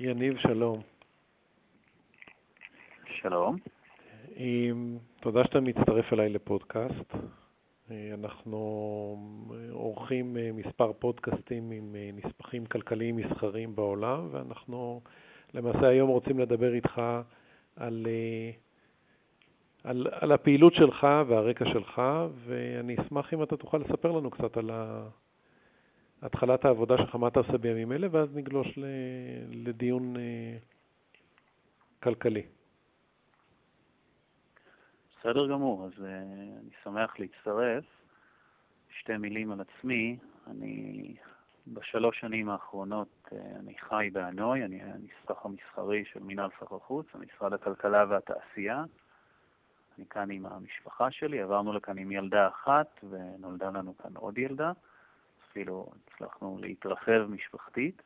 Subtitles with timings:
[0.00, 0.80] יניב, שלום.
[3.04, 3.56] שלום.
[5.20, 7.14] תודה שאתה מצטרף אליי לפודקאסט.
[7.90, 8.58] אנחנו
[9.70, 15.00] עורכים מספר פודקאסטים עם נספחים כלכליים מסחריים בעולם, ואנחנו
[15.54, 17.02] למעשה היום רוצים לדבר איתך
[17.76, 18.06] על,
[19.84, 22.02] על, על הפעילות שלך והרקע שלך,
[22.34, 24.70] ואני אשמח אם אתה תוכל לספר לנו קצת על
[26.22, 28.78] התחלת העבודה שלך, מה אתה עושה בימים אלה, ואז נגלוש
[29.52, 30.14] לדיון
[32.02, 32.42] כלכלי.
[35.20, 36.02] בסדר גמור, אז uh,
[36.60, 37.84] אני שמח להצטרף.
[38.90, 41.14] שתי מילים על עצמי, אני
[41.66, 47.52] בשלוש שנים האחרונות uh, אני חי בהנוי, אני הנספח המסחרי של מינהל סחר חוץ, משרד
[47.52, 48.84] הכלכלה והתעשייה.
[49.98, 54.72] אני כאן עם המשפחה שלי, עברנו לכאן עם ילדה אחת ונולדה לנו כאן עוד ילדה,
[55.50, 58.02] אפילו הצלחנו להתרחב משפחתית.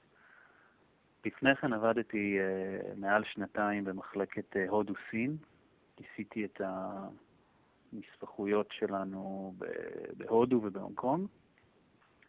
[1.27, 5.37] לפני כן עבדתי uh, מעל שנתיים במחלקת uh, הודו-סין,
[6.01, 6.61] עשיתי את
[7.93, 9.55] הנספחויות שלנו
[10.17, 11.29] בהודו ובהונג קונג.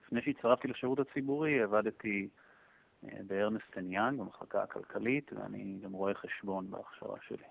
[0.06, 2.30] לפני שהצטרפתי לשירות הציבורי עבדתי
[3.04, 7.44] אה, בארנסטן יאנג, במחלקה הכלכלית, ואני גם רואה חשבון בהכשרה שלי.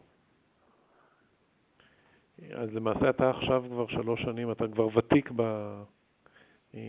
[2.51, 5.43] אז למעשה אתה עכשיו כבר שלוש שנים, אתה כבר ותיק ב...
[6.75, 6.81] אה,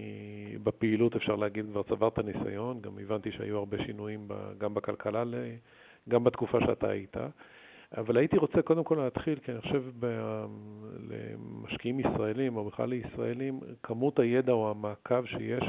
[0.63, 5.23] בפעילות, אפשר להגיד, כבר צברת ניסיון, גם הבנתי שהיו הרבה שינויים גם בכלכלה,
[6.09, 7.17] גם בתקופה שאתה היית.
[7.97, 9.83] אבל הייתי רוצה קודם כל להתחיל, כי אני חושב
[11.09, 15.63] למשקיעים ישראלים, או בכלל לישראלים, כמות הידע או המעקב שיש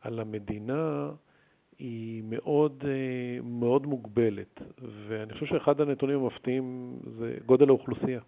[0.00, 1.10] על המדינה
[1.78, 2.84] היא מאוד,
[3.42, 4.62] מאוד מוגבלת.
[5.08, 8.20] ואני חושב שאחד הנתונים המפתיעים זה גודל האוכלוסייה.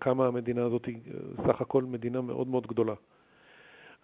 [0.00, 0.98] כמה המדינה הזאת היא
[1.46, 2.94] סך הכל מדינה מאוד מאוד גדולה.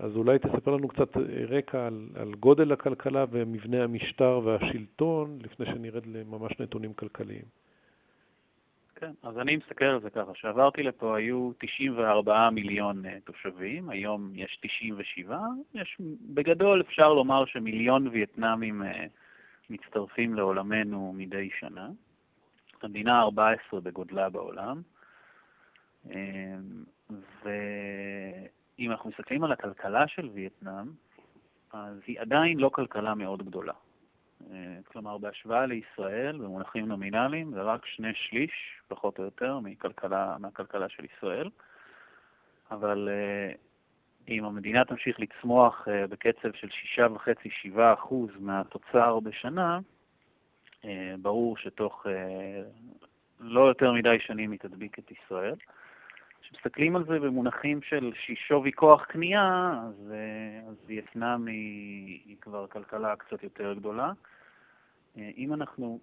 [0.01, 1.17] אז אולי תספר לנו קצת
[1.49, 7.45] רקע על, על גודל הכלכלה ומבנה המשטר והשלטון, לפני שנרד לממש נתונים כלכליים.
[8.95, 14.33] כן, אז אני מסתכל על זה ככה, כשעברתי לפה היו 94 מיליון אה, תושבים, היום
[14.35, 15.39] יש 97,
[15.75, 19.07] יש, בגדול אפשר לומר שמיליון וייטנאמים אה,
[19.71, 21.89] מצטרפים לעולמנו מדי שנה.
[22.83, 24.83] המדינה 14 בגודלה בעולם,
[26.11, 26.57] אה,
[28.81, 30.87] ואם אנחנו מסתכלים על הכלכלה של וייטנאם,
[31.73, 33.73] אז היא עדיין לא כלכלה מאוד גדולה.
[34.51, 40.89] אה, כלומר, בהשוואה לישראל, במונחים נומינליים, זה רק שני שליש, פחות או יותר, מכלכלה, מהכלכלה
[40.89, 41.51] של ישראל.
[42.71, 43.53] אבל אה,
[44.29, 46.69] אם המדינה תמשיך לצמוח אה, בקצב של
[47.79, 49.79] 6.5-7% מהתוצר בשנה,
[51.19, 52.07] ברור שתוך
[53.41, 55.55] לא יותר מדי שנים היא תדביק את ישראל.
[56.41, 60.13] כשמסתכלים על זה במונחים של שווי כוח קנייה, אז,
[60.69, 64.13] אז וייטנאם היא, היא כבר כלכלה קצת יותר גדולה.
[65.17, 66.01] אם אנחנו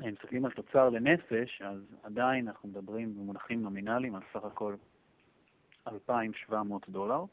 [0.00, 4.74] מסתכלים על תוצר לנפש, אז עדיין אנחנו מדברים במונחים נומינליים על סך הכל
[5.88, 7.24] 2,700 דולר,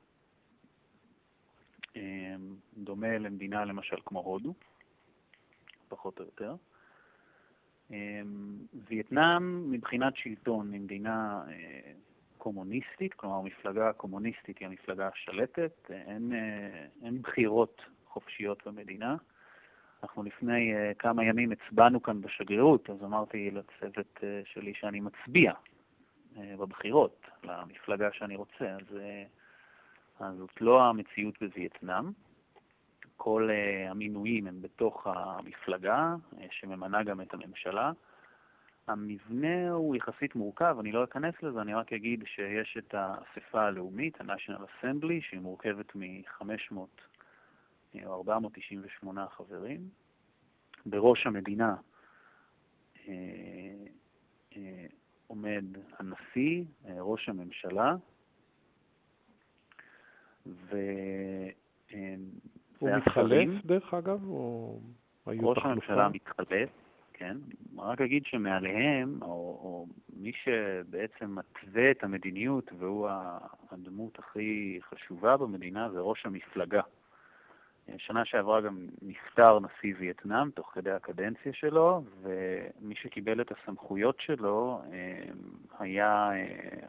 [2.78, 4.54] דומה למדינה למשל כמו הודו,
[5.88, 6.56] פחות או יותר.
[8.90, 11.92] וייטנאם מבחינת שלטון היא מדינה אה,
[12.38, 19.16] קומוניסטית, כלומר מפלגה קומוניסטית היא המפלגה השלטת, אין, אה, אין בחירות חופשיות במדינה.
[20.04, 25.54] אנחנו לפני uh, כמה ימים הצבענו כאן בשגרירות, אז אמרתי לצוות שלי שאני מצביע
[26.36, 28.98] בבחירות למפלגה שאני רוצה, אז,
[30.20, 32.12] אז זאת לא המציאות בווייטנאם.
[33.18, 37.92] כל uh, המינויים הם בתוך המפלגה, uh, שממנה גם את הממשלה.
[38.88, 44.22] המבנה הוא יחסית מורכב, אני לא אכנס לזה, אני רק אגיד שיש את האספה הלאומית,
[44.22, 46.76] ה-National Assembly, שהיא מורכבת מ-500
[48.06, 49.90] או 498 חברים.
[50.86, 51.76] בראש המדינה
[53.08, 53.14] אה,
[54.56, 54.86] אה,
[55.28, 55.66] עומד
[56.00, 57.96] הנשיא, אה, ראש הממשלה,
[60.46, 60.78] ו...
[62.80, 64.80] הוא מתחלף דרך אגב, או
[65.26, 66.70] היו ראש הממשלה מתחלף,
[67.14, 67.38] כן.
[67.78, 73.10] רק אגיד שמעליהם, או, או מי שבעצם מתווה את המדיניות והוא
[73.72, 76.82] הדמות הכי חשובה במדינה זה ראש המפלגה.
[77.98, 84.82] שנה שעברה גם נפטר נשיא וייטנאם תוך כדי הקדנציה שלו, ומי שקיבל את הסמכויות שלו
[84.92, 85.24] אה,
[85.80, 86.88] היה, אה,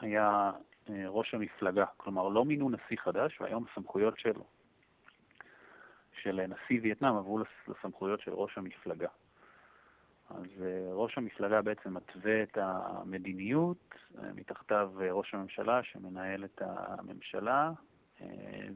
[0.00, 0.50] היה
[0.90, 1.84] אה, ראש המפלגה.
[1.96, 4.44] כלומר, לא מינו נשיא חדש, והיום הסמכויות שלו,
[6.18, 7.38] של נשיא וייטנאם, עברו
[7.68, 9.08] לסמכויות של ראש המפלגה.
[10.30, 10.46] אז
[10.92, 13.94] ראש המפלגה בעצם מתווה את המדיניות,
[14.34, 17.70] מתחתיו ראש הממשלה שמנהל את הממשלה,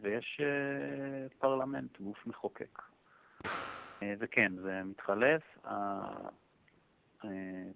[0.00, 2.82] ויש אה, פרלמנט, גוף מחוקק.
[4.18, 5.58] וכן, זה מתחלף.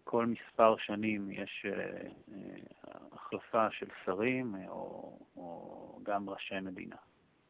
[0.05, 1.67] כל מספר שנים יש
[3.13, 6.97] החלפה של שרים או, או גם ראשי מדינה.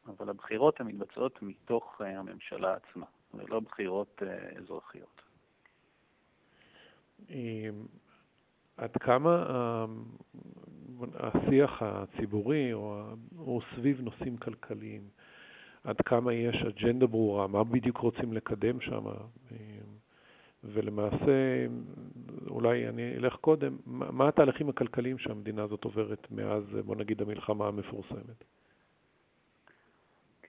[0.07, 4.21] אבל הבחירות הן מתבצעות מתוך הממשלה עצמה, ולא בחירות
[4.57, 5.21] אזרחיות.
[8.77, 9.45] עד כמה
[11.13, 12.71] השיח הציבורי
[13.35, 15.09] הוא סביב נושאים כלכליים,
[15.83, 19.03] עד כמה יש אג'נדה ברורה, מה בדיוק רוצים לקדם שם,
[20.63, 21.67] ולמעשה,
[22.49, 28.43] אולי אני אלך קודם, מה התהליכים הכלכליים שהמדינה הזאת עוברת מאז, בוא נגיד, המלחמה המפורסמת?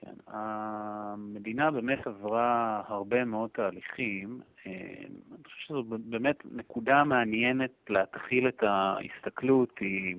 [0.01, 4.41] כן, המדינה באמת עברה הרבה מאוד תהליכים.
[4.67, 4.71] אה,
[5.07, 10.15] אני חושב שזו באמת נקודה מעניינת להתחיל את ההסתכלות, היא,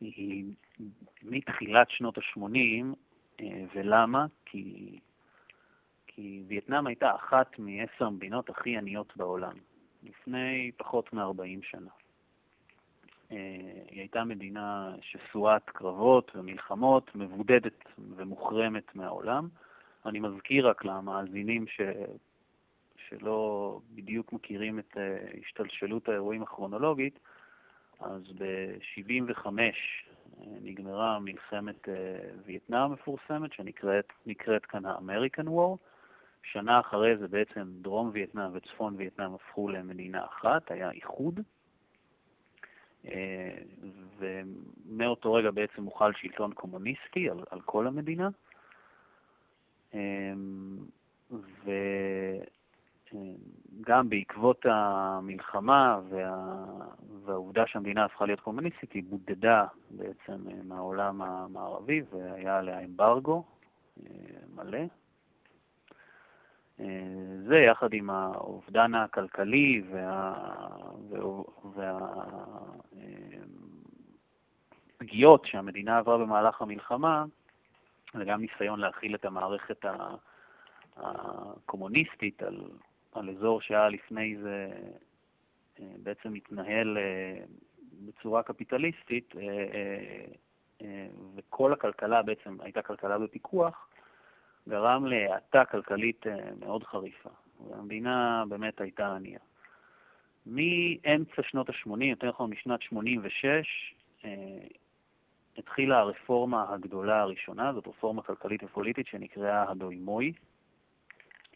[0.00, 0.44] היא
[1.22, 2.84] מתחילת שנות ה-80,
[3.40, 4.26] אה, ולמה?
[4.44, 4.98] כי,
[6.06, 9.54] כי וייטנאם הייתה אחת מעשר המדינות הכי עניות בעולם,
[10.02, 11.90] לפני פחות מ-40 שנה.
[13.90, 17.84] היא הייתה מדינה שסועת קרבות ומלחמות, מבודדת
[18.16, 19.48] ומוחרמת מהעולם.
[20.06, 21.80] אני מזכיר רק למאזינים ש...
[22.96, 27.18] שלא בדיוק מכירים את אה, השתלשלות האירועים הכרונולוגית,
[28.00, 29.60] אז ב-75 אה,
[30.62, 31.94] נגמרה מלחמת אה,
[32.44, 35.76] וייטנאם המפורסמת, שנקראת כאן ה-American War.
[36.42, 41.40] שנה אחרי זה בעצם דרום וייטנאם וצפון וייטנאם הפכו למדינה אחת, היה איחוד.
[44.18, 48.28] ומאותו רגע בעצם הוחל שלטון קומוניסטי על, על כל המדינה.
[53.74, 56.32] וגם בעקבות המלחמה וה...
[57.24, 63.44] והעובדה שהמדינה הפכה להיות קומוניסטית, היא בודדה בעצם מהעולם המערבי והיה עליה אמברגו
[64.54, 65.01] מלא.
[67.48, 69.82] זה יחד עם האובדן הכלכלי
[75.00, 75.46] והפגיעות וה...
[75.46, 77.24] שהמדינה עברה במהלך המלחמה,
[78.14, 79.84] וגם ניסיון להכיל את המערכת
[80.96, 82.70] הקומוניסטית על,
[83.12, 84.68] על אזור שהיה לפני זה
[85.78, 86.98] בעצם מתנהל
[87.92, 89.34] בצורה קפיטליסטית,
[91.36, 93.88] וכל הכלכלה בעצם הייתה כלכלה בפיקוח,
[94.68, 97.30] גרם להאטה כלכלית אה, מאוד חריפה,
[97.68, 99.38] והמדינה באמת הייתה ענייה.
[100.46, 103.94] מאמצע שנות ה-80, יותר נכון משנת 86,
[104.24, 104.30] אה,
[105.58, 110.32] התחילה הרפורמה הגדולה הראשונה, זאת רפורמה כלכלית ופוליטית שנקראה הדוימוי.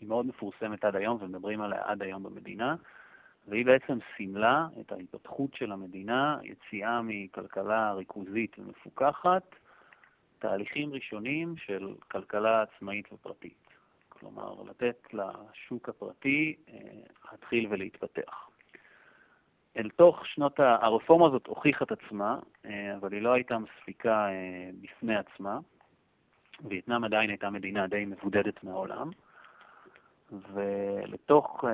[0.01, 2.75] היא מאוד מפורסמת עד היום ומדברים עליה עד היום במדינה,
[3.49, 9.57] והיא בעצם סימלה את ההתפתחות של המדינה, יציאה מכלכלה ריכוזית ומפוקחת
[10.49, 13.67] תהליכים ראשונים של כלכלה עצמאית ופרטית.
[14.09, 16.75] כלומר, לתת לשוק הפרטי אה,
[17.33, 18.49] להתחיל ולהתפתח.
[19.77, 20.77] אל תוך שנות ה...
[20.81, 25.59] הרפורמה הזאת הוכיחה את עצמה, אה, אבל היא לא הייתה מספיקה אה, בפני עצמה.
[26.69, 29.11] וייטנאם עדיין הייתה מדינה די מבודדת מהעולם,
[30.33, 31.65] ולתוך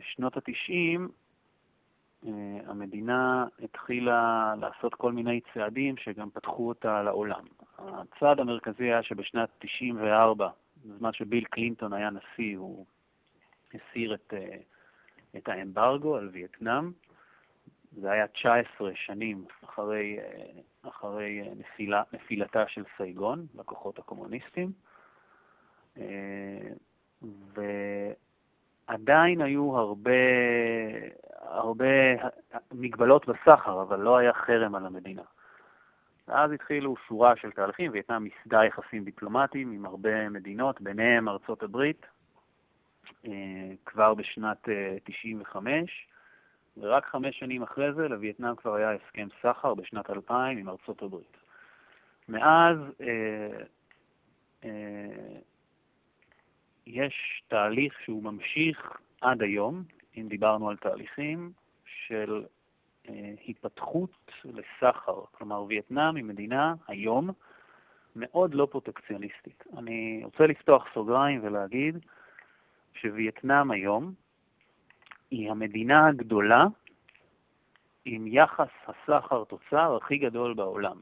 [0.00, 1.00] שנות ה-90
[2.66, 7.44] המדינה התחילה לעשות כל מיני צעדים שגם פתחו אותה לעולם.
[7.78, 10.48] הצעד המרכזי היה שבשנת 94,
[10.84, 12.86] בזמן שביל קלינטון היה נשיא, הוא
[13.74, 14.56] הסיר את, אה,
[15.36, 16.92] את האמברגו על וייטנאם.
[18.00, 24.72] זה היה 19 שנים אחרי, אה, אחרי אה, נפילה, נפילתה של סייגון לכוחות הקומוניסטים.
[28.88, 30.10] ועדיין היו הרבה,
[31.40, 32.14] הרבה
[32.72, 35.22] מגבלות בסחר, אבל לא היה חרם על המדינה.
[36.28, 42.06] ואז התחילו שורה של תהליכים, וייטנאם מיסדה יחסים דיפלומטיים עם הרבה מדינות, ביניהם ארצות הברית,
[43.26, 43.32] אה,
[43.84, 44.68] כבר בשנת
[45.04, 46.16] 95, אה,
[46.76, 51.36] ורק חמש שנים אחרי זה לווייטנאם כבר היה הסכם סחר בשנת 2000 עם ארצות הברית.
[52.28, 53.58] מאז אה,
[54.64, 55.38] אה,
[56.86, 59.84] יש תהליך שהוא ממשיך עד היום,
[60.16, 61.52] אם דיברנו על תהליכים,
[61.84, 62.44] של
[63.46, 64.10] היפתחות
[64.44, 65.24] לסחר.
[65.32, 67.30] כלומר, וייטנאם היא מדינה היום
[68.16, 69.64] מאוד לא פרוטקציוניסטית.
[69.76, 71.98] אני רוצה לפתוח סוגריים ולהגיד
[72.92, 74.14] שווייטנאם היום
[75.30, 76.64] היא המדינה הגדולה
[78.04, 81.00] עם יחס הסחר-תוצר הכי גדול בעולם.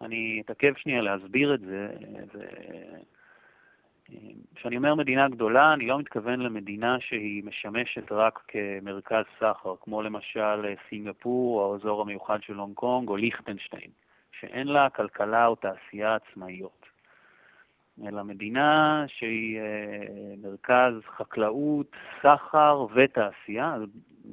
[0.00, 1.88] אני אתעכב שנייה להסביר את זה,
[2.32, 2.48] זה
[4.54, 10.74] כשאני אומר מדינה גדולה, אני לא מתכוון למדינה שהיא משמשת רק כמרכז סחר, כמו למשל
[10.88, 13.90] סינגפור או האזור המיוחד של הונג קונג או ליכטנשטיין,
[14.32, 16.86] שאין לה כלכלה או תעשייה עצמאיות.
[18.06, 19.60] אלא מדינה שהיא
[20.42, 23.76] מרכז חקלאות, סחר ותעשייה.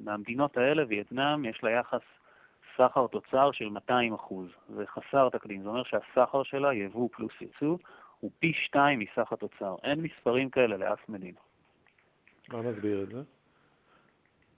[0.04, 2.02] מהמדינות האלה, וייטנאם, יש לה יחס
[2.78, 4.48] סחר תוצר של 200 אחוז.
[4.76, 7.78] זה חסר תקדים, זה אומר שהסחר שלה, יבוא פלוס יצוא,
[8.20, 9.76] הוא פי שתיים מסך התוצר.
[9.84, 11.40] אין מספרים כאלה לאף מדינה.
[12.50, 13.22] מה מסביר את זה?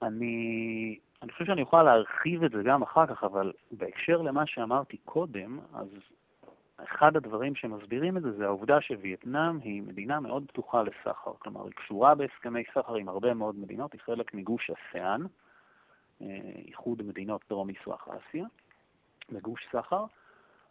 [0.01, 4.97] אני, אני חושב שאני אוכל להרחיב את זה גם אחר כך, אבל בהקשר למה שאמרתי
[4.97, 5.87] קודם, אז
[6.83, 11.33] אחד הדברים שמסבירים את זה זה העובדה שווייטנאם היא מדינה מאוד פתוחה לסחר.
[11.39, 15.21] כלומר, היא קשורה בהסכמי סחר עם הרבה מאוד מדינות, היא חלק מגוש אסאן,
[16.21, 16.27] אה,
[16.67, 18.45] איחוד מדינות דרום-מזרח אסיה,
[19.31, 20.05] בגוש סחר,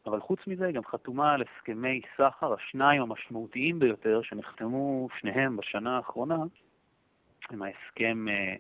[0.07, 5.97] אבל חוץ מזה היא גם חתומה על הסכמי סחר, השניים המשמעותיים ביותר שנחתמו שניהם בשנה
[5.97, 6.39] האחרונה,
[7.53, 8.55] עם ההסכם, אה,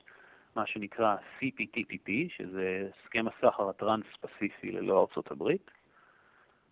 [0.57, 5.71] מה שנקרא CPTPP, שזה הסכם הסחר הטרנס-פסיפי ללא ארצות הברית,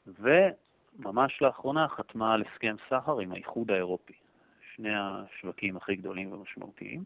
[0.06, 4.14] וממש לאחרונה חתמה על הסכם סחר עם האיחוד האירופי,
[4.60, 7.04] שני השווקים הכי גדולים ומשמעותיים.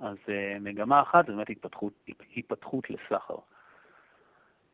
[0.00, 1.92] אז אה, מגמה אחת זה באמת התפתחות,
[2.36, 3.36] התפתחות לסחר.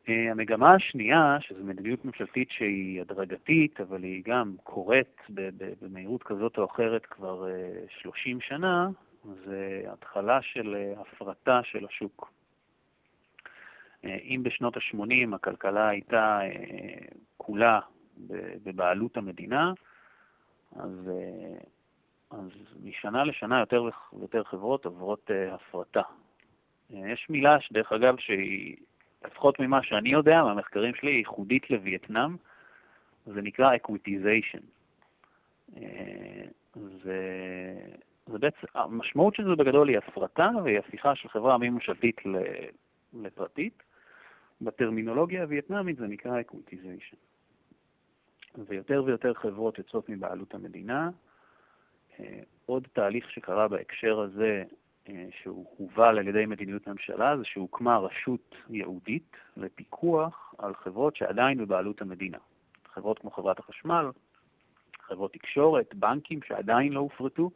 [0.08, 5.20] אה, המגמה השנייה, שזו מדיניות ממשלתית שהיא הדרגתית, אבל היא גם קורית
[5.80, 7.44] במהירות כזאת או אחרת כבר
[7.88, 8.88] 30 אה, שנה,
[9.44, 12.32] זה התחלה של אה, הפרטה של השוק.
[14.04, 16.40] אם בשנות ה-80 הכלכלה הייתה
[17.36, 17.80] כולה
[18.62, 19.72] בבעלות המדינה,
[20.76, 21.10] אז,
[22.30, 22.48] אז
[22.82, 26.02] משנה לשנה יותר ויותר חברות עוברות הפרטה.
[26.90, 28.76] יש מילה, דרך אגב, שהיא
[29.24, 32.36] לפחות ממה שאני יודע, מהמחקרים שלי, ייחודית לווייטנאם,
[33.26, 34.58] זה נקרא equitization.
[35.76, 36.44] אה,
[37.02, 37.18] זה,
[38.26, 42.20] בעצם, המשמעות של זה בגדול היא הפרטה והיא הפיכה של חברה ממשלתית
[43.12, 43.82] לפרטית.
[44.60, 47.16] בטרמינולוגיה הווייטנאמית זה נקרא equitization.
[48.68, 51.10] ויותר ויותר חברות יוצאות מבעלות המדינה.
[52.20, 54.64] אה, עוד תהליך שקרה בהקשר הזה
[55.30, 62.02] שהוא הובל על ידי מדיניות ממשלה, זה שהוקמה רשות ייעודית לפיקוח על חברות שעדיין בבעלות
[62.02, 62.38] המדינה.
[62.94, 64.10] חברות כמו חברת החשמל,
[65.00, 67.50] חברות תקשורת, בנקים שעדיין לא הופרטו,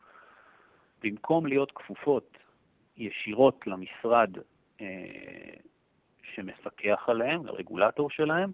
[1.02, 2.38] במקום להיות כפופות
[2.97, 4.38] ישירות למשרד
[4.80, 4.87] אה,
[6.23, 8.52] שמפקח עליהם, לרגולטור שלהם,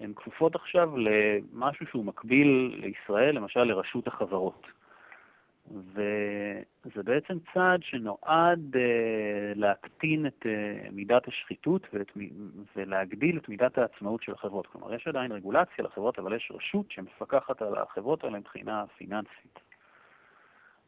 [0.00, 4.66] הן כפופות עכשיו למשהו שהוא מקביל לישראל, למשל לרשות החברות.
[5.70, 8.78] וזה בעצם צעד שנועד uh,
[9.54, 12.12] להקטין את uh, מידת השחיתות ואת,
[12.76, 14.66] ולהגדיל את מידת העצמאות של החברות.
[14.66, 19.58] כלומר, יש עדיין רגולציה לחברות, אבל יש רשות שמפקחת על החברות האלה מבחינה פיננסית.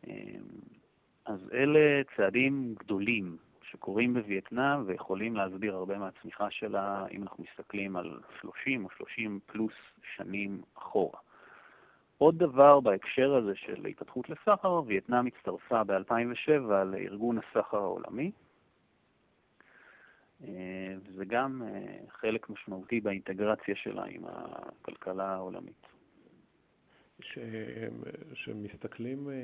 [0.04, 0.08] Um,
[1.24, 8.20] אז אלה צעדים גדולים שקורים בווייטנאם ויכולים להסביר הרבה מהצמיחה שלה אם אנחנו מסתכלים על
[8.40, 11.18] 30 או 30 פלוס שנים אחורה.
[12.18, 18.30] עוד דבר בהקשר הזה של התפתחות לסחר, וייטנאם הצטרפה ב-2007 לארגון הסחר העולמי,
[20.44, 25.86] אה, וזה גם אה, חלק משמעותי באינטגרציה שלה עם הכלכלה העולמית.
[28.32, 29.34] כשמסתכלים אה,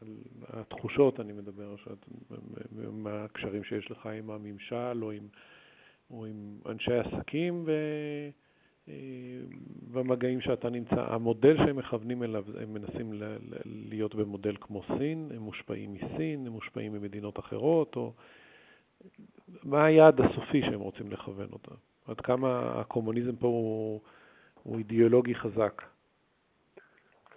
[0.00, 0.16] על
[0.48, 1.74] התחושות, אני מדבר,
[2.92, 5.28] מה הקשרים שיש לך עם הממשל או עם,
[6.10, 7.72] או עם אנשי עסקים, ו...
[9.92, 13.12] במגעים שאתה נמצא, המודל שהם מכוונים אליו, הם מנסים
[13.64, 18.12] להיות במודל כמו סין, הם מושפעים מסין, הם מושפעים ממדינות אחרות, או
[19.62, 21.74] מה היעד הסופי שהם רוצים לכוון אותה?
[22.06, 24.00] עד כמה הקומוניזם פה הוא,
[24.62, 25.82] הוא אידיאולוגי חזק?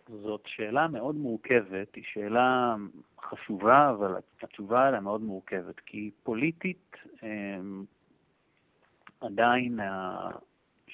[0.09, 2.75] זאת שאלה מאוד מורכבת, היא שאלה
[3.21, 7.85] חשובה, אבל התשובה עליה מאוד מורכבת, כי פוליטית הם,
[9.21, 9.79] עדיין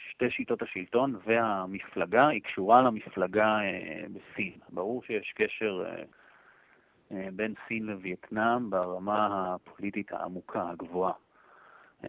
[0.10, 4.54] שתי שיטות השלטון והמפלגה היא קשורה למפלגה אה, בסין.
[4.70, 6.04] ברור שיש קשר אה,
[7.12, 11.14] אה, בין סין לווייטנאם ברמה הפוליטית העמוקה, הגבוהה.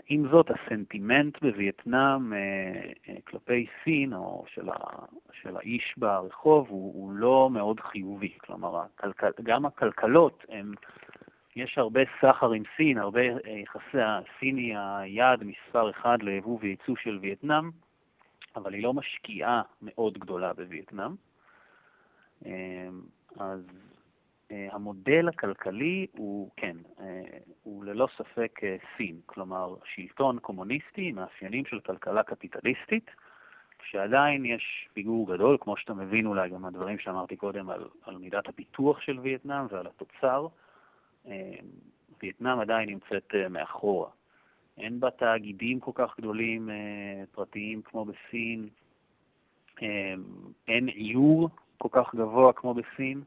[0.07, 2.33] עם זאת, הסנטימנט בווייטנאם
[3.25, 4.77] כלפי סין, או של, ה,
[5.33, 8.39] של האיש ברחוב, הוא, הוא לא מאוד חיובי.
[8.39, 8.83] כלומר,
[9.43, 10.73] גם הכלכלות, הם,
[11.57, 13.99] יש הרבה סחר עם סין, הרבה יחסי,
[14.41, 17.71] היא היעד מספר אחד ליבוא וייצוא של וייטנאם,
[18.57, 21.15] אבל היא לא משקיעה מאוד גדולה בווייטנאם.
[22.47, 23.03] אמ,
[23.37, 23.61] אז
[24.51, 31.65] אה, המודל הכלכלי הוא, כן, אה, הוא ללא ספק אה, סין, כלומר שלטון קומוניסטי מאפיינים
[31.65, 33.11] של כלכלה קפיטליסטית,
[33.83, 38.49] שעדיין יש פיגור גדול, כמו שאתה מבין אולי גם מהדברים שאמרתי קודם על, על מידת
[38.49, 40.47] הפיתוח של וייטנאם ועל התוצר,
[41.27, 41.33] אמ,
[42.23, 44.11] וייטנאם עדיין נמצאת מאחורה.
[44.79, 48.69] אין בה תאגידים כל כך גדולים אה, פרטיים כמו בסין,
[50.69, 51.49] אין איור
[51.79, 53.23] כל כך גבוה כמו בסין.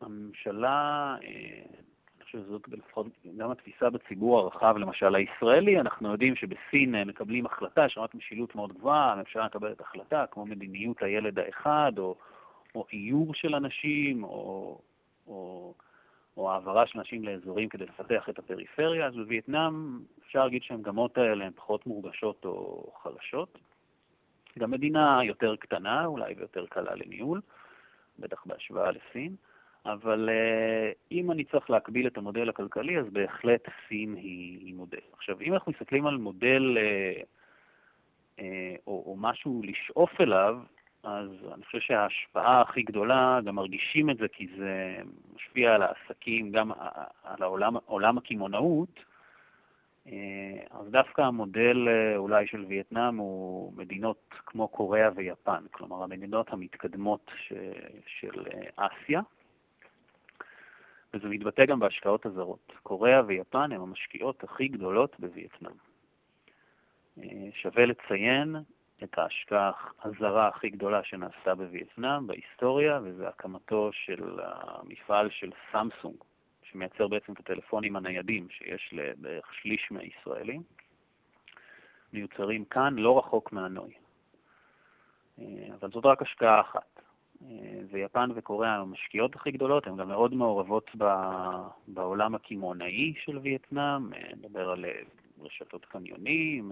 [0.00, 3.06] הממשלה, אני חושב שזאת לפחות
[3.36, 8.72] גם התפיסה בציבור הרחב, למשל הישראלי, אנחנו יודעים שבסין מקבלים החלטה, יש רמת משילות מאוד
[8.72, 12.16] גבוהה, הממשלה מקבלת החלטה, כמו מדיניות הילד האחד, או,
[12.74, 14.78] או איור של אנשים, או,
[15.26, 15.74] או,
[16.38, 21.44] או העברה של אנשים לאזורים כדי לפתח את הפריפריה, אז בווייטנאם אפשר להגיד שהמגמות האלה
[21.44, 23.58] הן פחות מורגשות או חלשות.
[24.58, 27.40] גם מדינה יותר קטנה אולי ויותר קלה לניהול,
[28.18, 29.36] בטח בהשוואה לסין.
[29.84, 34.98] אבל uh, אם אני צריך להקביל את המודל הכלכלי, אז בהחלט סין היא, היא מודל.
[35.12, 37.22] עכשיו, אם אנחנו מסתכלים על מודל uh,
[38.38, 38.42] uh,
[38.86, 40.56] או, או משהו לשאוף אליו,
[41.02, 44.96] אז אני חושב שההשפעה הכי גדולה, גם מרגישים את זה כי זה
[45.34, 46.72] משפיע על העסקים, גם
[47.22, 49.04] על העולם, עולם הקמעונאות,
[50.70, 57.52] אז דווקא המודל אולי של וייטנאם הוא מדינות כמו קוריאה ויפן, כלומר המדינות המתקדמות ש,
[58.06, 58.44] של
[58.76, 59.20] אסיה.
[61.14, 62.72] וזה מתבטא גם בהשקעות הזרות.
[62.82, 65.72] קוריאה ויפן הן המשקיעות הכי גדולות בווייטנאם.
[67.22, 68.56] אה, שווה לציין
[69.04, 69.70] את ההשקעה
[70.02, 76.16] הזרה הכי גדולה שנעשתה בווייטנאם בהיסטוריה, וזה הקמתו של המפעל של סמסונג,
[76.62, 80.62] שמייצר בעצם את הטלפונים הניידים שיש לבערך שליש מהישראלים.
[82.12, 83.94] מיוצרים כאן, לא רחוק מהנוי.
[85.38, 85.44] אה,
[85.80, 86.98] אבל זאת רק השקעה אחת.
[87.90, 90.90] ויפן וקוריאה הן המשקיעות הכי גדולות, הן גם מאוד מעורבות
[91.88, 94.84] בעולם הקמעונאי של וייטנאם, נדבר על
[95.40, 96.70] רשתות קניונים,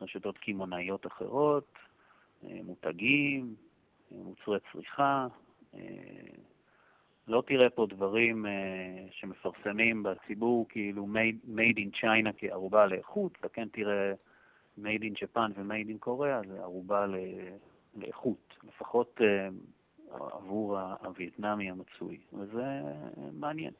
[0.00, 1.72] רשתות קמעונאיות אחרות,
[2.42, 3.54] מותגים,
[4.10, 5.26] מוצרי צריכה.
[7.28, 8.46] לא תראה פה דברים
[9.10, 11.06] שמפרסמים בציבור כאילו
[11.46, 14.12] made, in China כערובה לאיכות, אתה כן תראה
[14.78, 17.06] made in Japan ו-made in קוריאה, זה ערובה
[17.96, 19.48] לאיכות, לפחות אה,
[20.10, 22.82] עבור הווייטנאמי המצוי, וזה
[23.32, 23.72] מעניין.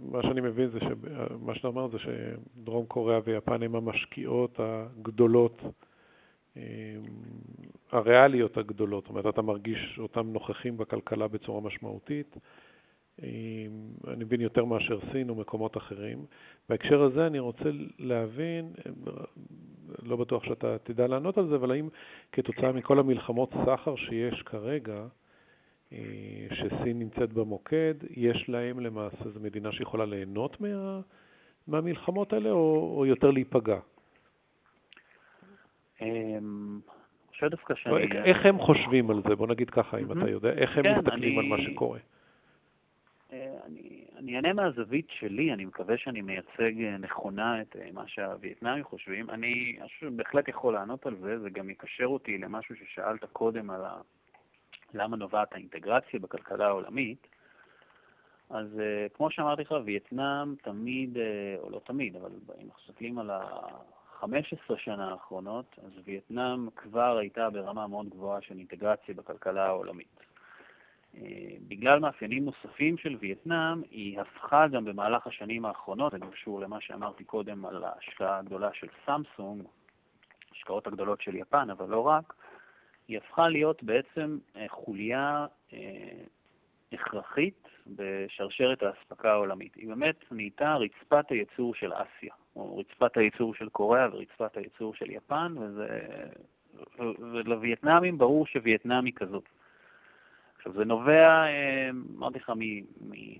[0.00, 5.62] מה שאני מבין זה שמה שאתה אומר זה שדרום קוריאה ויפן הם המשקיעות הגדולות,
[7.92, 12.36] הריאליות הגדולות, זאת אומרת, אתה מרגיש אותם נוכחים בכלכלה בצורה משמעותית.
[13.22, 16.24] אני מבין יותר מאשר סין ומקומות אחרים.
[16.68, 18.72] בהקשר הזה אני רוצה להבין,
[20.02, 21.88] לא בטוח שאתה תדע לענות על זה, אבל האם
[22.32, 25.06] כתוצאה מכל המלחמות סחר שיש כרגע, אה,
[26.50, 31.00] שסין נמצאת במוקד, יש להם למעשה, זו מדינה שיכולה ליהנות מה,
[31.66, 33.78] מהמלחמות האלה או, או יותר להיפגע?
[36.00, 36.80] אמ,
[37.28, 38.12] חושב דווקא שאני...
[38.12, 39.36] איך הם חושבים על זה?
[39.36, 41.98] בוא נגיד ככה, אם אתה יודע, איך הם כן, מסתכלים על מה שקורה?
[43.66, 48.84] אני, אני אענה מהזווית שלי, אני מקווה שאני מייצג אה, נכונה את אה, מה שהווייטנאמים
[48.84, 49.30] חושבים.
[49.30, 49.78] אני
[50.16, 54.00] בהחלט יכול לענות על זה, זה גם יקשר אותי למשהו ששאלת קודם על ה...
[54.94, 57.26] למה נובעת האינטגרציה בכלכלה העולמית.
[58.50, 61.20] אז uh, כמו שאמרתי לך, וייטנאם תמיד, uh,
[61.58, 62.30] או לא תמיד, אבל
[62.62, 69.14] אם מסתכלים על ה-15 שנה האחרונות, אז וייטנאם כבר הייתה ברמה מאוד גבוהה של אינטגרציה
[69.14, 70.24] בכלכלה העולמית.
[71.68, 77.24] בגלל מאפיינים נוספים של וייטנאם, היא הפכה גם במהלך השנים האחרונות, זה קשור למה שאמרתי
[77.24, 79.62] קודם על ההשקעה הגדולה של סמסונג,
[80.50, 82.34] ההשקעות הגדולות של יפן, אבל לא רק,
[83.08, 85.78] היא הפכה להיות בעצם אה, חוליה אה,
[86.92, 89.74] הכרחית בשרשרת האספקה העולמית.
[89.74, 95.10] היא באמת נהייתה רצפת הייצור של אסיה, או רצפת הייצור של קוריאה ורצפת הייצור של
[95.10, 95.88] יפן, וזה...
[97.18, 99.48] ולווייטנאמים ברור שווייטנאם היא כזאת.
[100.56, 102.52] עכשיו, זה נובע, אה, אמרתי לך,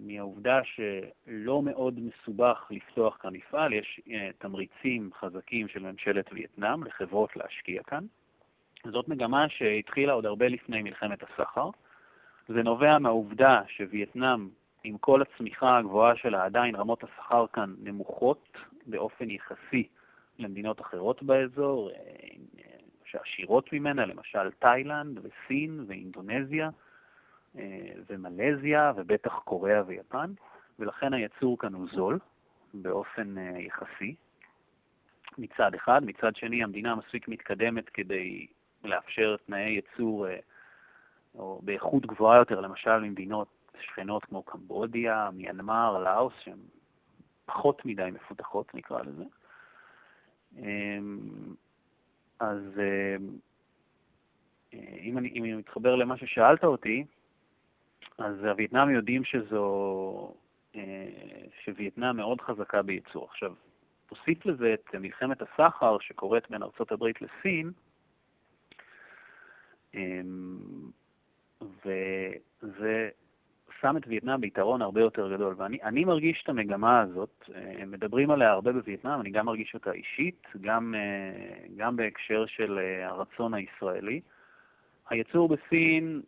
[0.01, 4.01] מהעובדה שלא מאוד מסובך לפתוח כאן מפעל, יש
[4.39, 8.07] תמריצים חזקים של ממשלת וייטנאם לחברות להשקיע כאן.
[8.93, 11.71] זאת מגמה שהתחילה עוד הרבה לפני מלחמת הסחר.
[12.49, 14.49] זה נובע מהעובדה שווייטנאם,
[14.85, 19.89] עם כל הצמיחה הגבוהה שלה, עדיין רמות השכר כאן נמוכות באופן יחסי
[20.39, 21.97] למדינות אחרות באזור, אה,
[23.05, 26.71] שעשירות ממנה, למשל תאילנד וסין ואינדונזיה.
[27.59, 30.33] אה, ומלזיה ובטח קוריאה ויפן,
[30.79, 32.19] ולכן הייצור כאן הוא זול
[32.75, 34.15] באופן אה, יחסי
[35.39, 36.05] מצד אחד.
[36.05, 38.47] מצד שני, המדינה מספיק מתקדמת כדי
[38.85, 40.39] לאפשר תנאי ייצור אה,
[41.35, 46.59] או באיכות גבוהה יותר, למשל ממדינות שכנות כמו קמבודיה, מיינמר, לאוס, שהן
[47.45, 49.25] פחות מדי מפותחות, נקרא לזה.
[52.41, 52.61] אז
[54.73, 57.05] אם אני, אם אני מתחבר למה ששאלת אותי,
[58.19, 60.35] אז הווייטנאמים יודעים שזו,
[60.77, 61.09] אה,
[61.65, 63.25] שווייטנאם מאוד חזקה בייצור.
[63.25, 63.55] עכשיו,
[64.07, 67.84] תוסיף לזה את מלחמת הסחר שקורית בין הברית לסין, אמ,
[71.85, 73.11] וזה
[73.85, 75.55] שם את וייטנאם ביתרון הרבה יותר גדול.
[75.59, 80.47] ואני מרגיש את המגמה הזאת, אה, מדברים עליה הרבה בווייטנאם, אני גם מרגיש אותה אישית,
[80.61, 84.21] גם, אה, גם בהקשר של אה, הרצון הישראלי.
[85.09, 86.23] הייצור בסין,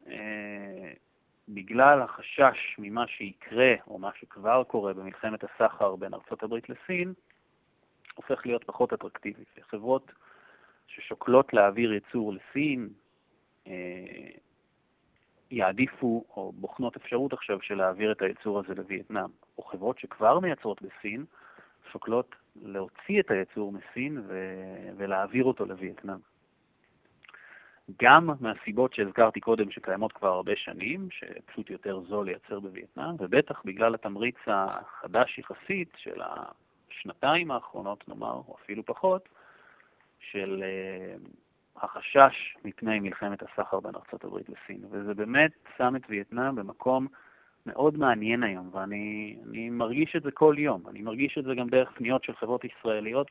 [1.48, 7.14] בגלל החשש ממה שיקרה, או מה שכבר קורה במלחמת הסחר בין ארה"ב לסין,
[8.14, 9.44] הופך להיות פחות אטרקטיבי.
[9.70, 10.12] חברות
[10.86, 12.88] ששוקלות להעביר ייצור לסין,
[15.50, 20.82] יעדיפו או בוחנות אפשרות עכשיו של להעביר את הייצור הזה לווייטנאם, או חברות שכבר מייצרות
[20.82, 21.24] בסין,
[21.92, 26.18] שוקלות להוציא את הייצור מסין ו- ולהעביר אותו לווייטנאם.
[28.02, 33.94] גם מהסיבות שהזכרתי קודם, שקיימות כבר הרבה שנים, שפשוט יותר זול לייצר בווייטנאם, ובטח בגלל
[33.94, 36.20] התמריץ החדש יחסית של
[36.88, 39.28] השנתיים האחרונות, נאמר, או אפילו פחות,
[40.18, 41.14] של אה,
[41.82, 47.06] החשש מפני מלחמת הסחר בין ארה"ב לסין, וזה באמת שם את וייטנאם במקום
[47.66, 49.36] מאוד מעניין היום, ואני
[49.70, 50.88] מרגיש את זה כל יום.
[50.88, 53.30] אני מרגיש את זה גם דרך פניות של חברות ישראליות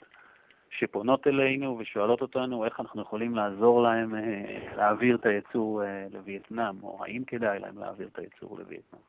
[0.69, 6.84] שפונות אלינו ושואלות אותנו איך אנחנו יכולים לעזור להם אה, להעביר את הייצור אה, לווייטנאם,
[6.84, 9.01] או האם כדאי להם להעביר את הייצור לווייטנאם.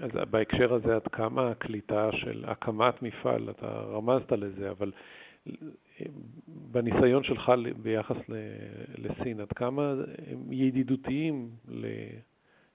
[0.00, 4.92] אז בהקשר הזה, עד כמה הקליטה של הקמת מפעל, אתה רמזת לזה, אבל
[6.46, 8.16] בניסיון שלך ביחס
[8.98, 9.94] לסין, עד כמה
[10.26, 11.50] הם ידידותיים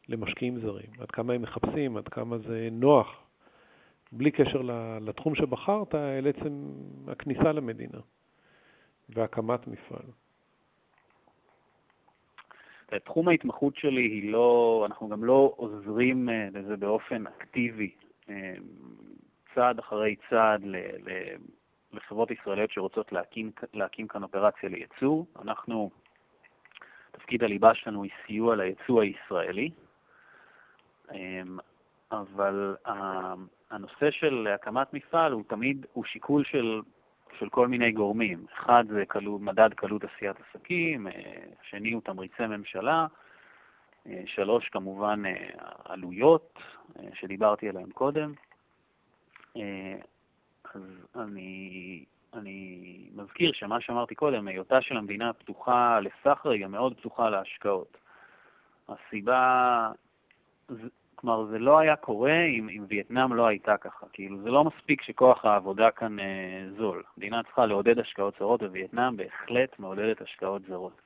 [0.10, 3.24] למשקיעים זרים, עד כמה הם מחפשים, עד כמה זה נוח,
[4.12, 4.62] בלי קשר
[5.02, 6.72] לתחום שבחרת, אל עצם
[7.08, 8.00] הכניסה למדינה
[9.10, 10.06] והקמת מפעל.
[13.00, 17.96] תחום ההתמחות שלי היא לא, אנחנו גם לא עוזרים אה, לזה באופן אקטיבי,
[18.30, 18.54] אה,
[19.56, 20.62] צעד אחרי צעד
[21.94, 25.24] לחברות ישראליות שרוצות להקים, להקים כאן אופרציה לייצוא.
[25.42, 25.90] אנחנו,
[27.12, 29.70] תפקיד הליבה שלנו היא סיוע לייצוא הישראלי,
[31.14, 31.58] אמ,
[32.12, 32.76] אבל
[33.70, 36.82] הנושא של הקמת מפעל הוא תמיד, הוא שיקול של,
[37.40, 38.46] של כל מיני גורמים.
[38.54, 41.12] אחד זה קלו, מדד קלות עשיית עסקים, אה,
[41.62, 43.08] השני הוא תמריצי ממשלה,
[44.08, 45.50] אה, שלוש כמובן אה,
[45.86, 46.60] עלויות,
[47.14, 48.34] שדיברתי עליהן קודם.
[50.76, 50.82] אז
[51.16, 57.30] אני, אני מזכיר שמה שאמרתי קודם, היותה של המדינה פתוחה לסחר היא גם מאוד פתוחה
[57.30, 57.98] להשקעות.
[58.90, 59.90] הסיבה,
[61.16, 64.06] כלומר, זה לא היה קורה אם, אם וייטנאם לא הייתה ככה.
[64.14, 67.04] כאילו, זה לא מספיק שכוח העבודה כאן אה, זול.
[67.16, 71.02] המדינה צריכה לעודד השקעות זרות, ווייטנאם בהחלט מעודדת השקעות זרות.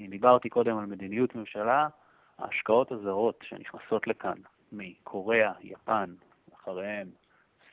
[0.00, 1.88] דיברתי קודם על מדיניות ממשלה,
[2.38, 4.38] ההשקעות הזרות שנכנסות לכאן
[4.72, 6.14] מקוריאה, יפן,
[6.54, 7.08] אחריהם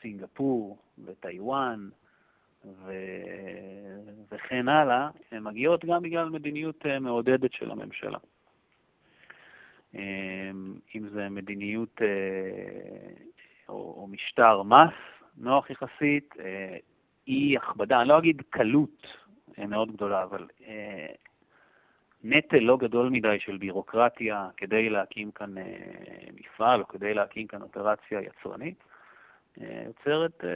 [0.04, 1.90] סינגפור וטיוואן
[2.66, 2.92] ו...
[4.32, 8.18] וכן הלאה, הן מגיעות גם בגלל מדיניות אה, מעודדת של הממשלה.
[9.94, 10.00] אמ,
[10.96, 13.14] אם זה מדיניות אה,
[13.70, 14.94] או, משטר מס
[15.38, 16.78] נוח יחסית, אה,
[17.28, 19.08] אי הכבדה, אני לא אגיד קלות
[19.58, 20.48] מאוד גדולה, אבל
[22.24, 25.54] נטל לא גדול מדי של בירוקרטיה כדי להקים כאן
[26.34, 28.84] מפעל או כדי להקים כאן אופרציה יצרנית.
[29.58, 30.50] יוצרת אה,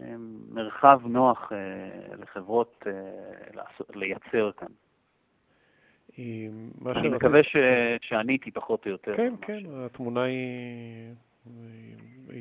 [0.00, 0.14] אה,
[0.50, 2.86] מרחב נוח אה, לחברות
[3.94, 4.68] לייצר כאן.
[6.86, 7.40] אני מקווה
[8.00, 9.16] שעניתי פחות או יותר.
[9.16, 11.14] כן, כן, התמונה היא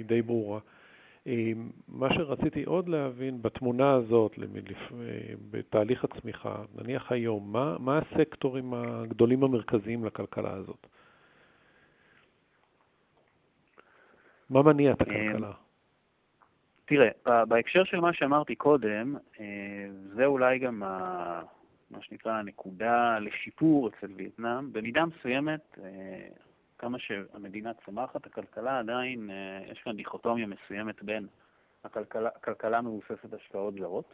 [0.06, 0.60] די ברורה.
[1.88, 4.40] מה שרציתי עוד להבין בתמונה הזאת,
[5.52, 10.88] בתהליך הצמיחה, נניח היום, מה, מה הסקטורים הגדולים המרכזיים לכלכלה הזאת?
[14.50, 15.52] מה מניע את הכלכלה?
[16.86, 19.46] תראה, בהקשר של מה שאמרתי קודם, אה,
[20.16, 20.80] זה אולי גם
[21.90, 24.74] מה שנקרא הנקודה לשיפור אצל וייטנאם.
[24.74, 26.28] במידה מסוימת, אה,
[26.78, 31.28] כמה שהמדינה צומחת, הכלכלה עדיין, אה, יש כאן דיכוטומיה מסוימת בין
[31.84, 34.14] הכלכלה, הכלכלה מבוססת השקעות זרות,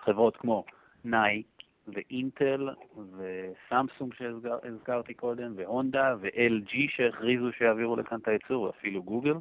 [0.00, 0.64] חברות כמו
[1.04, 1.57] נייקי
[1.94, 9.34] ואינטל וסמסונג שהזכרתי קודם, והונדה ו-LG שהכריזו שיעבירו לכאן את הייצור, ואפילו גוגל,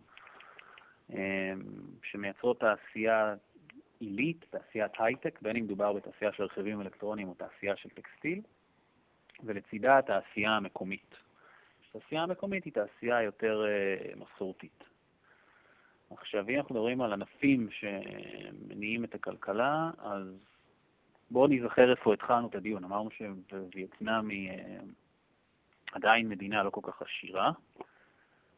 [1.10, 1.18] אמ,
[2.04, 3.36] שמייצרות תעשייה
[4.00, 8.42] עילית, תעשיית הייטק, בין אם מדובר בתעשייה של רכיבים אלקטרוניים או תעשייה של טקסטיל,
[9.44, 11.16] ולצידה התעשייה המקומית.
[11.90, 14.84] התעשייה המקומית היא תעשייה יותר uh, מסורתית.
[16.10, 20.28] עכשיו, אם אנחנו מדברים על ענפים שמניעים את הכלכלה, אז
[21.32, 22.84] בואו נזכר איפה התחלנו את הדיון.
[22.84, 24.80] אמרנו שווייטנאם היא אה,
[25.92, 27.52] עדיין מדינה לא כל כך עשירה,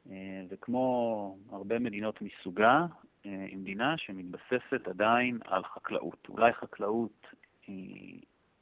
[0.10, 2.86] אה, וכמו הרבה מדינות מסוגה,
[3.24, 6.28] היא מדינה שמתבססת עדיין על חקלאות.
[6.30, 7.28] אולי חקלאות
[7.68, 8.22] היא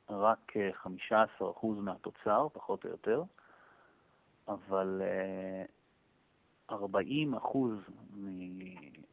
[0.10, 3.24] רק 15% מהתוצר, פחות או יותר,
[4.48, 5.02] אבל
[6.72, 6.76] 40%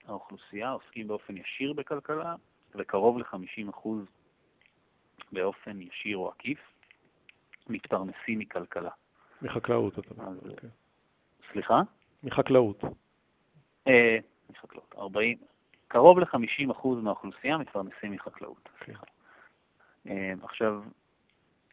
[0.07, 2.35] מהאוכלוסייה עוסקים באופן ישיר בכלכלה,
[2.75, 3.89] וקרוב ל-50%
[5.33, 6.59] באופן ישיר או עקיף
[7.69, 8.91] מתפרנסים מכלכלה.
[9.43, 10.39] מחקלאות, אתה אומר.
[10.45, 10.67] Okay.
[11.53, 11.83] סליחה?
[12.23, 12.85] מחקלאות.
[13.89, 14.19] אה,
[14.51, 14.95] מחקלאות.
[14.99, 15.39] 40,
[15.89, 18.69] קרוב ל-50% מהאוכלוסייה מתפרנסים מחקלאות.
[18.81, 18.95] אוקיי.
[20.09, 20.83] אה, עכשיו,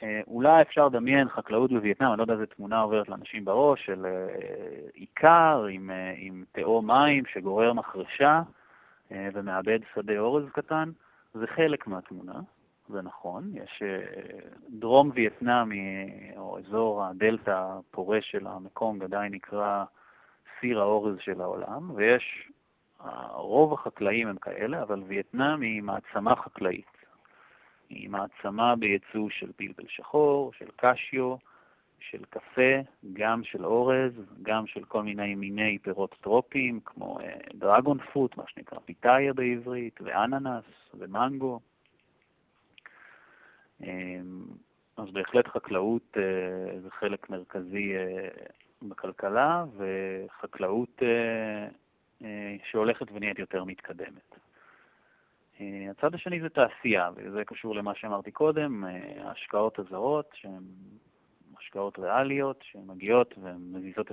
[0.04, 4.06] אה, אולי אפשר לדמיין חקלאות בווייטנאם, אני לא יודע איזה תמונה עוברת לאנשים בראש, של
[4.06, 4.28] אה,
[4.94, 8.42] עיקר עם, אה, עם תאו מים שגורר מחרשה
[9.34, 10.92] ומאבד שדה אורז קטן,
[11.34, 12.40] זה חלק מהתמונה.
[12.92, 14.00] זה נכון, יש אה,
[14.70, 15.70] דרום וייטנאם,
[16.38, 19.84] או אזור הדלתא הפורה של המקום, עדיין נקרא
[20.60, 22.52] סיר האורז של העולם, ויש,
[23.34, 26.86] רוב החקלאים הם כאלה, אבל וייטנאם היא מעצמה חקלאית.
[27.90, 31.36] היא מעצמה בייצוא של פלפל שחור, של קשיו,
[32.00, 32.82] של קפה,
[33.14, 37.18] גם של אורז, גם של כל מיני מיני פירות טרופיים, כמו
[37.54, 41.60] דרגון אה, פרוט, מה שנקרא פיתאיה בעברית, ואננס ומנגו.
[43.84, 44.46] אמ,
[44.98, 48.28] אז בהחלט חקלאות אה, זה חלק מרכזי אה,
[48.82, 51.68] בכלכלה, וחקלאות אה,
[52.64, 54.36] שהולכת ונהיית יותר מתקדמת.
[55.90, 58.84] הצד השני זה תעשייה, וזה קשור למה שאמרתי קודם,
[59.20, 60.64] ההשקעות הזרות, שהן
[61.58, 64.12] השקעות ריאליות, שהן מגיעות ומזיזות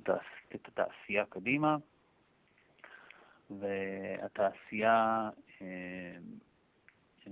[0.54, 1.76] את התעשייה קדימה,
[3.50, 5.31] והתעשייה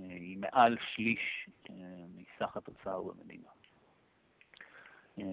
[0.09, 1.75] היא מעל שליש אה,
[2.15, 3.47] מסך התוצר במדינה.
[5.19, 5.25] אה,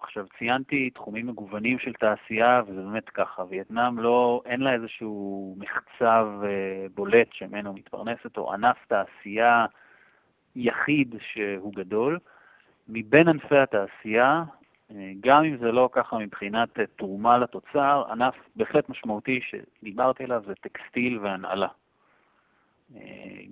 [0.00, 3.44] עכשיו, ציינתי תחומים מגוונים של תעשייה, וזה באמת ככה.
[3.48, 9.66] וייטנאם לא, אין לה איזשהו מחצב אה, בולט שממנו מתפרנסת, או ענף תעשייה
[10.56, 12.18] יחיד שהוא גדול.
[12.88, 14.44] מבין ענפי התעשייה,
[15.20, 21.18] גם אם זה לא ככה מבחינת תרומה לתוצר, ענף בהחלט משמעותי שדיברתי עליו זה טקסטיל
[21.18, 21.68] והנעלה.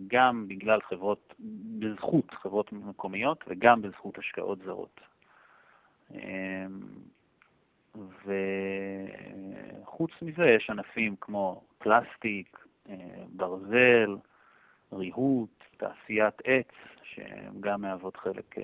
[0.07, 1.35] גם בגלל חברות,
[1.79, 5.01] בזכות חברות מקומיות וגם בזכות השקעות זרות.
[8.25, 12.67] וחוץ מזה יש ענפים כמו פלסטיק,
[13.29, 14.17] ברזל,
[14.93, 16.69] ריהוט, תעשיית עץ,
[17.03, 18.55] שהן גם מהוות חלק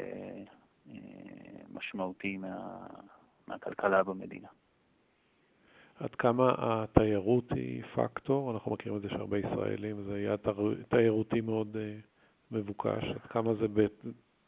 [1.72, 2.86] משמעותי מה,
[3.48, 4.48] מהכלכלה במדינה.
[6.00, 8.50] עד כמה התיירות היא פקטור?
[8.50, 10.38] אנחנו מכירים את זה שהרבה ישראלים, זה יעד
[10.88, 11.94] תיירותי מאוד אה,
[12.50, 13.66] מבוקש, עד כמה זה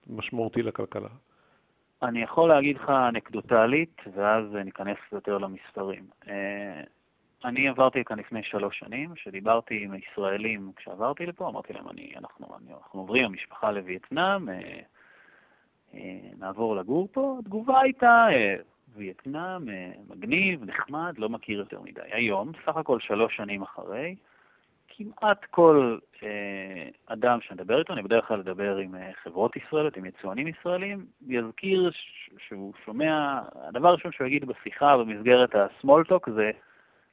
[0.07, 1.09] משמעותי לכלכלה?
[2.03, 6.07] אני יכול להגיד לך אנקדוטלית, ואז ניכנס יותר למספרים.
[6.29, 6.83] אה,
[7.45, 12.47] אני עברתי כאן לפני שלוש שנים, שדיברתי עם ישראלים כשעברתי לפה, אמרתי להם, אני, אנחנו,
[12.57, 14.81] אני, אנחנו עוברים המשפחה לווייטנאם, אה,
[16.39, 18.27] נעבור לגור פה, התגובה הייתה,
[18.97, 22.01] וייטנאם, אה, מגניב, נחמד, לא מכיר יותר מדי.
[22.11, 24.17] היום, סך הכל שלוש שנים אחרי,
[24.89, 30.05] כמעט כל אה, אדם שנדבר איתו, אני בדרך כלל אדבר עם אה, חברות ישראליות, עם
[30.05, 31.91] יצואנים ישראלים, יזכיר
[32.39, 36.51] שהוא שומע, הדבר הראשון שהוא יגיד בשיחה במסגרת ה-small talk זה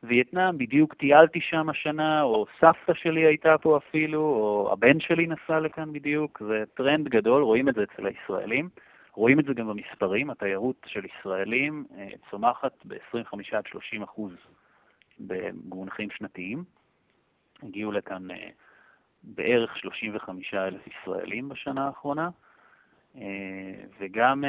[0.04, 5.60] וייטנאם, בדיוק טיילתי שם השנה, או סבתא שלי הייתה פה אפילו, או הבן שלי נסע
[5.60, 8.70] לכאן בדיוק, זה טרנד גדול, רואים את זה אצל הישראלים.
[9.20, 14.32] רואים את זה גם במספרים, התיירות של ישראלים אה, צומחת ב-25 עד 30 אחוז
[15.20, 16.64] במונחים שנתיים.
[17.64, 18.50] הגיעו לכאן אה,
[19.24, 22.30] בערך 35 אלף ישראלים בשנה האחרונה,
[23.16, 23.22] אה,
[24.00, 24.44] וגם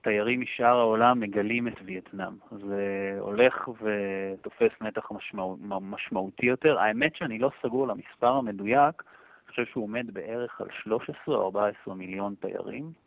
[0.00, 2.32] תיירים משאר העולם מגלים את וייטנאם.
[2.50, 5.42] זה הולך ותופס נתח משמע,
[5.80, 6.78] משמעותי יותר.
[6.78, 11.94] האמת שאני לא סגור למספר המדויק, אני חושב שהוא עומד בערך על 13 או 14
[11.94, 13.03] מיליון תיירים.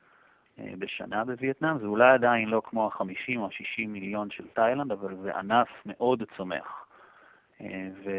[0.59, 5.15] אה, בשנה בווייטנאם, זה אולי עדיין לא כמו ה-50 או ה-60 מיליון של תאילנד, אבל
[5.23, 6.85] זה ענף מאוד צומח.
[7.61, 8.09] אה, ו...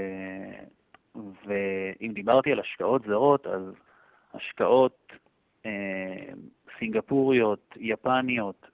[1.14, 3.62] ואם דיברתי על השקעות זרות, אז
[4.34, 5.12] השקעות
[5.66, 6.32] אה,
[6.78, 8.66] סינגפוריות, יפניות,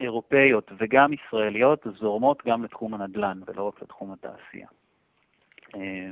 [0.00, 4.68] אירופאיות וגם ישראליות זורמות גם לתחום הנדל"ן ולא רק לתחום התעשייה.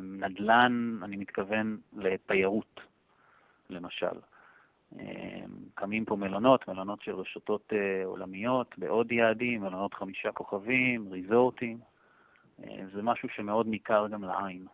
[0.02, 2.80] נדל"ן, אני מתכוון לתיירות,
[3.70, 4.16] למשל.
[5.74, 11.78] קמים פה מלונות, מלונות של רשתות אה, עולמיות, בעוד יעדים, מלונות חמישה כוכבים, ריזורטים.
[12.64, 14.66] אה, זה משהו שמאוד ניכר גם לעין.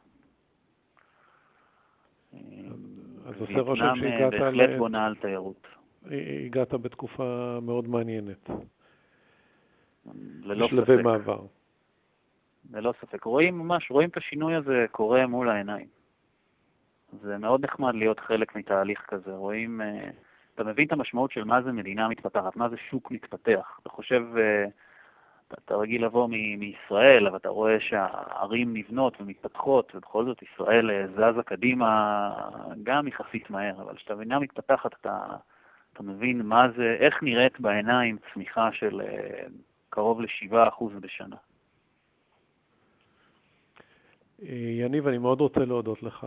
[3.26, 4.32] אז עושה רושם שהגעת...
[4.34, 4.38] ל...
[4.38, 5.66] בהחלט בונה על תיירות.
[6.46, 8.50] הגעת בתקופה מאוד מעניינת.
[10.42, 10.98] ללא ספק.
[11.04, 11.46] מעבר.
[12.70, 13.24] ללא ספק.
[13.24, 15.95] רואים ממש, רואים את השינוי הזה קורה מול העיניים.
[17.12, 19.30] זה מאוד נחמד להיות חלק מתהליך כזה.
[19.30, 20.10] רואים, אה,
[20.54, 23.78] אתה מבין את המשמעות של מה זה מדינה מתפתחת, מה זה שוק מתפתח.
[23.82, 24.64] אתה חושב, אה,
[25.48, 30.90] אתה, אתה רגיל לבוא מ- מישראל, אבל אתה רואה שהערים נבנות ומתפתחות, ובכל זאת ישראל
[30.90, 32.30] אה, זזה קדימה
[32.82, 35.26] גם יחסית מהר, אבל כשאתה מדינה מתפתחת, אתה,
[35.92, 39.00] אתה מבין מה זה, איך נראית בעיניים צמיחה של
[39.90, 41.36] קרוב ל-7% בשנה.
[44.42, 46.26] יניב, אני מאוד רוצה להודות לך,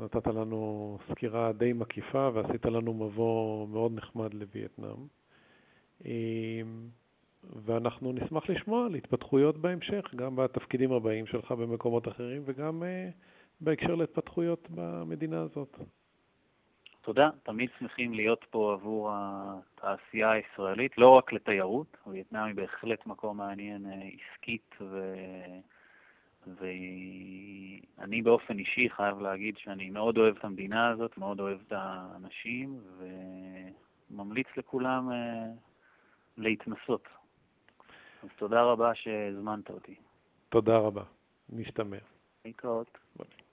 [0.00, 5.06] נתת לנו סקירה די מקיפה ועשית לנו מבוא מאוד נחמד לווייטנאם.
[7.64, 13.08] ואנחנו נשמח לשמוע על התפתחויות בהמשך, גם בתפקידים הבאים שלך במקומות אחרים וגם אה,
[13.60, 15.78] בהקשר להתפתחויות במדינה הזאת.
[17.00, 23.36] תודה, תמיד שמחים להיות פה עבור התעשייה הישראלית, לא רק לתיירות, וייטנאם היא בהחלט מקום
[23.36, 25.14] מעניין אה, עסקית ו...
[26.46, 32.80] ואני באופן אישי חייב להגיד שאני מאוד אוהב את המדינה הזאת, מאוד אוהב את האנשים,
[34.10, 35.46] וממליץ לכולם אה,
[36.36, 37.08] להתנסות.
[38.22, 39.94] אז תודה רבה שהזמנת אותי.
[40.48, 41.02] תודה רבה.
[41.48, 41.96] נשתמע.
[42.44, 42.98] להתראות.
[43.16, 43.43] ביי.